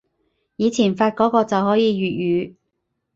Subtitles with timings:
[0.55, 2.55] 以前發個個就可以粵語